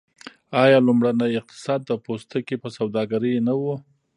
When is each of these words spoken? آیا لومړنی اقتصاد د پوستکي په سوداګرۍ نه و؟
آیا 0.63 0.77
لومړنی 0.87 1.31
اقتصاد 1.39 1.79
د 1.85 1.91
پوستکي 2.03 2.55
په 2.63 2.67
سوداګرۍ 2.77 3.35
نه 3.47 3.53
و؟ 3.61 3.63